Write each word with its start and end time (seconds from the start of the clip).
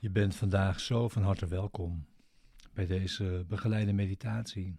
Je 0.00 0.10
bent 0.10 0.34
vandaag 0.34 0.80
zo 0.80 1.08
van 1.08 1.22
harte 1.22 1.46
welkom 1.46 2.06
bij 2.72 2.86
deze 2.86 3.44
begeleide 3.48 3.92
meditatie, 3.92 4.76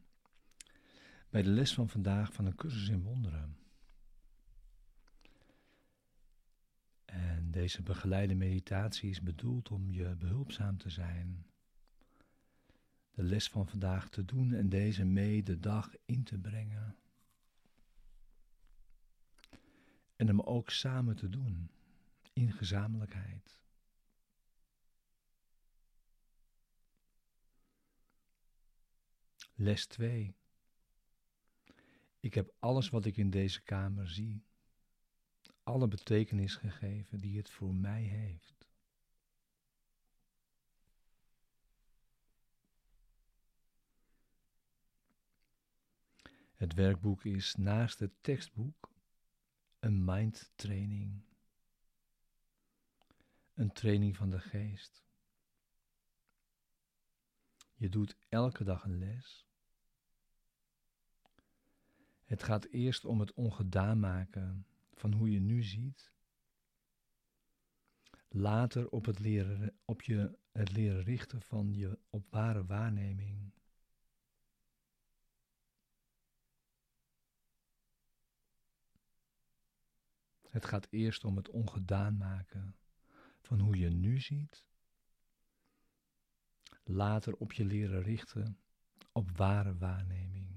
bij 1.30 1.42
de 1.42 1.50
les 1.50 1.73
van 1.73 1.90
vandaag 1.90 2.34
van 2.34 2.45
een 2.45 2.55
cursus 2.55 2.90
in 2.90 3.02
wonderen. 3.02 3.58
En 7.05 7.52
deze 7.52 7.82
begeleide 7.82 8.36
meditatie 8.36 9.09
is 9.09 9.22
bedoeld 9.22 9.72
om 9.72 9.92
je 9.92 10.16
behulpzaam 10.16 10.78
te 10.78 10.90
zijn, 10.90 11.45
de 13.12 13.23
les 13.23 13.50
van 13.50 13.67
vandaag 13.67 14.09
te 14.09 14.26
doen 14.26 14.54
en 14.54 14.70
deze 14.70 15.06
mee 15.06 15.44
de 15.44 15.59
dag 15.59 15.94
in 16.06 16.23
te 16.23 16.38
brengen. 16.38 16.95
En 20.16 20.28
hem 20.28 20.42
ook 20.42 20.70
samen 20.70 21.16
te 21.16 21.30
doen, 21.30 21.70
in 22.33 22.52
gezamenlijkheid. 22.52 23.59
Les 29.61 29.85
2. 29.85 30.35
Ik 32.19 32.33
heb 32.33 32.53
alles 32.59 32.89
wat 32.89 33.05
ik 33.05 33.17
in 33.17 33.29
deze 33.29 33.61
kamer 33.61 34.09
zie, 34.09 34.43
alle 35.63 35.88
betekenis 35.88 36.55
gegeven 36.55 37.19
die 37.19 37.38
het 37.38 37.49
voor 37.49 37.73
mij 37.73 38.02
heeft. 38.02 38.67
Het 46.53 46.73
werkboek 46.73 47.25
is 47.25 47.55
naast 47.55 47.99
het 47.99 48.11
tekstboek 48.21 48.91
een 49.80 50.05
mindtraining, 50.05 51.21
een 53.53 53.71
training 53.71 54.17
van 54.17 54.30
de 54.30 54.39
geest. 54.39 55.03
Je 57.75 57.89
doet 57.89 58.17
elke 58.30 58.63
dag 58.63 58.83
een 58.83 58.97
les 58.97 59.47
het 62.30 62.44
gaat 62.44 62.66
eerst 62.66 63.05
om 63.05 63.19
het 63.19 63.33
ongedaan 63.33 63.99
maken 63.99 64.66
van 64.94 65.13
hoe 65.13 65.31
je 65.31 65.39
nu 65.39 65.63
ziet. 65.63 66.11
Later 68.27 68.89
op 68.89 69.05
het 69.05 69.19
leren, 69.19 69.77
op 69.86 70.02
je, 70.02 70.38
het 70.52 70.71
leren 70.71 71.03
richten 71.03 71.41
van 71.41 71.73
je 71.73 71.99
op 72.09 72.25
ware 72.30 72.66
waarneming. 72.66 73.52
Het 80.49 80.66
gaat 80.66 80.88
eerst 80.89 81.23
om 81.23 81.36
het 81.36 81.49
ongedaan 81.49 82.17
maken 82.17 82.75
van 83.42 83.59
hoe 83.59 83.77
je 83.77 83.89
nu 83.89 84.20
ziet. 84.20 84.65
Later 86.83 87.36
op 87.36 87.54
je 87.54 87.65
leren 87.65 88.02
richten 88.02 88.59
op 89.11 89.37
ware 89.37 89.77
waarneming. 89.77 90.48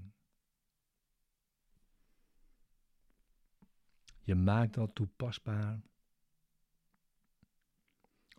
Je 4.23 4.35
maakt 4.35 4.73
dat 4.73 4.95
toepasbaar 4.95 5.81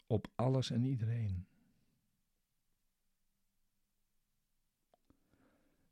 op 0.07 0.29
alles 0.35 0.71
en 0.71 0.85
iedereen. 0.85 1.47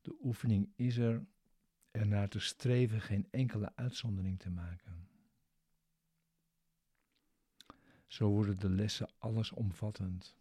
De 0.01 0.17
oefening 0.23 0.73
is 0.77 0.97
er 0.97 1.27
ernaar 1.91 2.29
te 2.29 2.39
streven 2.39 3.01
geen 3.01 3.29
enkele 3.31 3.73
uitzondering 3.75 4.39
te 4.39 4.51
maken. 4.51 5.09
Zo 8.07 8.29
worden 8.29 8.59
de 8.59 8.71
lessen 8.71 9.11
allesomvattend. 9.19 10.37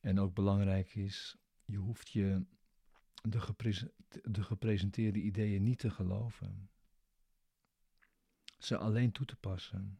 En 0.00 0.20
ook 0.20 0.34
belangrijk 0.34 0.94
is, 0.94 1.36
je 1.64 1.76
hoeft 1.76 2.10
je 2.10 2.44
de, 3.22 3.92
de 4.22 4.42
gepresenteerde 4.42 5.20
ideeën 5.20 5.62
niet 5.62 5.78
te 5.78 5.90
geloven. 5.90 6.70
Ze 8.58 8.76
alleen 8.76 9.12
toe 9.12 9.26
te 9.26 9.36
passen. 9.36 9.98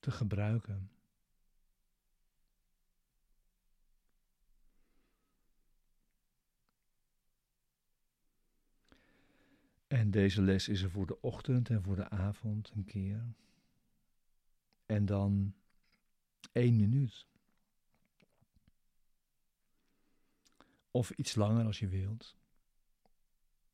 Te 0.00 0.10
gebruiken. 0.10 0.90
En 9.86 10.10
deze 10.10 10.42
les 10.42 10.68
is 10.68 10.82
er 10.82 10.90
voor 10.90 11.06
de 11.06 11.20
ochtend 11.20 11.70
en 11.70 11.82
voor 11.82 11.96
de 11.96 12.08
avond 12.08 12.70
een 12.74 12.84
keer. 12.84 13.34
En 14.86 15.06
dan 15.06 15.54
één 16.52 16.76
minuut. 16.76 17.26
Of 20.96 21.10
iets 21.10 21.34
langer 21.34 21.66
als 21.66 21.78
je 21.78 21.88
wilt, 21.88 22.36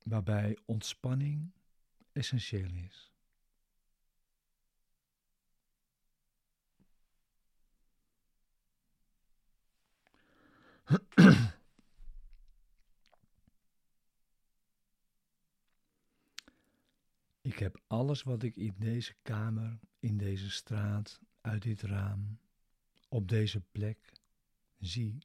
waarbij 0.03 0.59
ontspanning 0.65 1.51
essentieel 2.13 2.73
is. 2.73 3.13
Ik 17.41 17.59
heb 17.59 17.81
alles 17.87 18.23
wat 18.23 18.43
ik 18.43 18.57
in 18.57 18.75
deze 18.79 19.15
kamer, 19.23 19.79
in 19.99 20.17
deze 20.17 20.51
straat, 20.51 21.21
uit 21.41 21.63
dit 21.63 21.83
raam, 21.83 22.39
op 23.09 23.29
deze 23.29 23.61
plek 23.61 24.13
zie 24.79 25.19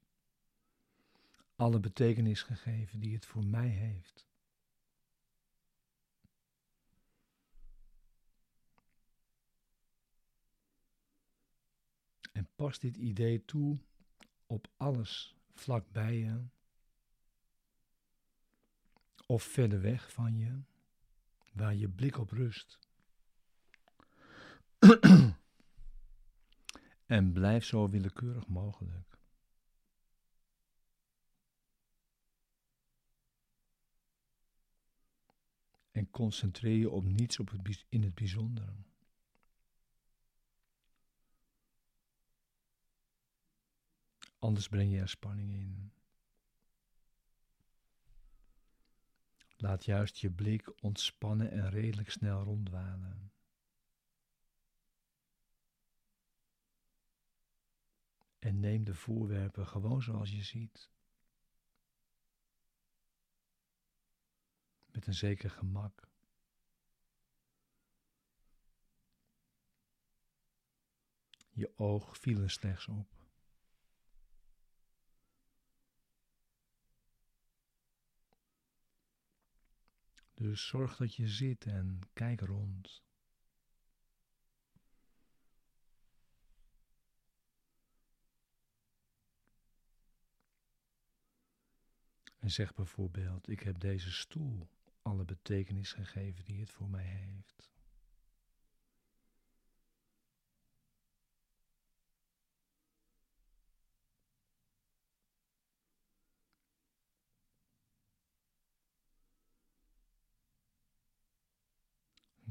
alle 1.58 1.80
betekenis 1.80 2.42
gegeven 2.42 3.00
die 3.00 3.14
het 3.14 3.26
voor 3.26 3.46
mij 3.46 3.68
heeft. 3.68 4.26
En 12.32 12.50
pas 12.56 12.80
dit 12.80 12.98
idee 12.98 13.46
toe 13.46 13.80
op 14.46 14.68
alles 14.78 15.36
vlakbij 15.54 16.16
je 16.16 16.46
of 19.26 19.44
verder 19.44 19.82
weg 19.82 20.12
van 20.12 20.38
je, 20.38 20.62
waar 21.54 21.76
je 21.76 21.90
blik 21.90 22.18
op 22.18 22.32
rust. 22.32 22.80
en 27.06 27.32
blijf 27.34 27.66
zo 27.66 27.90
willekeurig 27.90 28.48
mogelijk. 28.48 29.17
En 35.98 36.10
concentreer 36.10 36.78
je 36.78 36.90
op 36.90 37.04
niets 37.04 37.40
op 37.40 37.50
het, 37.50 37.86
in 37.90 38.04
het 38.04 38.16
bijzondere. 38.16 38.74
Anders 44.40 44.68
breng 44.68 44.92
je 44.92 45.00
er 45.00 45.10
spanning 45.10 45.52
in. 45.52 45.92
Laat 49.56 49.86
juist 49.86 50.18
je 50.18 50.32
blik 50.32 50.84
ontspannen 50.84 51.52
en 51.52 51.70
redelijk 51.70 52.10
snel 52.10 52.44
ronddwalen. 52.44 53.32
En 58.40 58.60
neem 58.60 58.84
de 58.84 58.96
voorwerpen 58.96 59.68
gewoon 59.68 60.02
zoals 60.02 60.32
je 60.32 60.44
ziet. 60.44 60.90
Met 64.98 65.08
een 65.08 65.14
zeker 65.14 65.50
gemak. 65.50 66.10
Je 71.50 71.78
oog 71.78 72.18
viel 72.18 72.42
er 72.42 72.50
slechts 72.50 72.88
op. 72.88 73.08
Dus 80.34 80.68
zorg 80.68 80.98
dat 80.98 81.16
je 81.16 81.28
zit 81.28 81.66
en 81.66 82.00
kijk 82.14 82.42
rond. 82.42 83.04
En 92.40 92.52
zeg 92.52 92.74
bijvoorbeeld: 92.74 93.50
Ik 93.50 93.60
heb 93.60 93.80
deze 93.80 94.12
stoel 94.12 94.76
alle 95.08 95.26
betekenis 95.26 95.94
gegeven 95.94 96.46
die 96.46 96.60
het 96.60 96.72
voor 96.72 96.90
mij 96.90 97.06
heeft. 97.06 97.76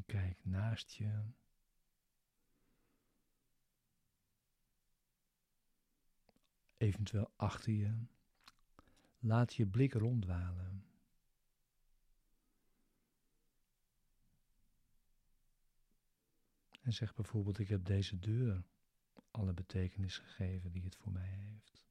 kijk 0.06 0.44
naast 0.44 0.90
je. 0.90 1.22
Eventueel 6.76 7.30
achter 7.36 7.72
je. 7.72 7.94
Laat 9.18 9.54
je 9.54 9.66
blik 9.66 9.92
ronddwalen. 9.92 10.85
En 16.86 16.92
zeg 16.92 17.14
bijvoorbeeld: 17.14 17.58
Ik 17.58 17.68
heb 17.68 17.84
deze 17.84 18.18
deur 18.18 18.64
alle 19.30 19.52
betekenis 19.52 20.18
gegeven 20.18 20.72
die 20.72 20.84
het 20.84 20.96
voor 20.96 21.12
mij 21.12 21.28
heeft. 21.28 21.84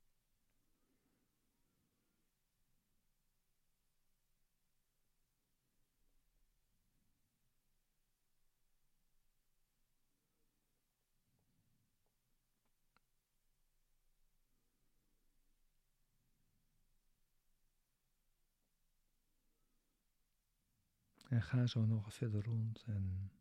En 21.28 21.42
ga 21.42 21.66
zo 21.68 21.86
nog 21.86 22.14
verder 22.14 22.44
rond 22.44 22.84
en 22.86 23.32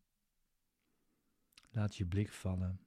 laat 1.74 1.96
je 1.96 2.06
blik 2.06 2.32
vallen 2.32 2.80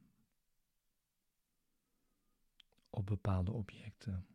op 2.89 3.06
bepaalde 3.06 3.51
objecten. 3.51 4.28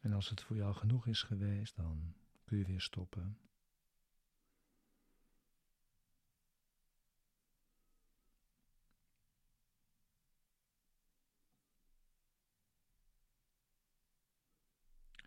En 0.00 0.12
als 0.12 0.28
het 0.28 0.42
voor 0.42 0.56
jou 0.56 0.74
genoeg 0.74 1.06
is 1.06 1.22
geweest, 1.22 1.76
dan 1.76 2.14
kun 2.44 2.58
je 2.58 2.64
weer 2.64 2.80
stoppen. 2.80 3.38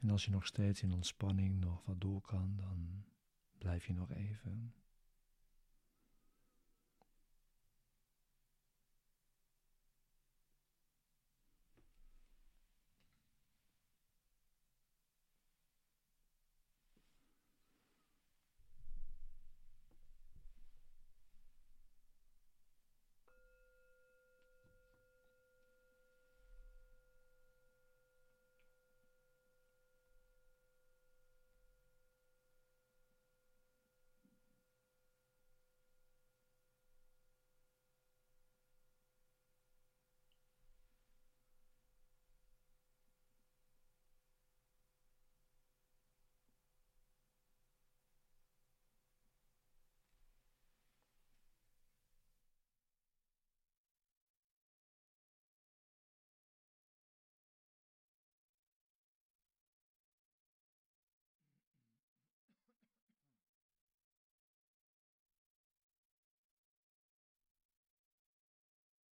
En 0.01 0.10
als 0.10 0.25
je 0.25 0.31
nog 0.31 0.46
steeds 0.46 0.81
in 0.81 0.94
ontspanning 0.94 1.60
nog 1.60 1.86
wat 1.86 2.01
door 2.01 2.22
kan, 2.22 2.56
dan 2.56 3.04
blijf 3.57 3.86
je 3.86 3.94
nog 3.94 4.12
even. 4.12 4.74